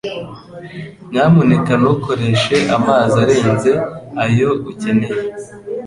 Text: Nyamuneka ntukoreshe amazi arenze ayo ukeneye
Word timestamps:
Nyamuneka 1.11 1.73
ntukoreshe 1.79 2.55
amazi 2.77 3.15
arenze 3.23 3.71
ayo 4.23 4.49
ukeneye 4.69 5.19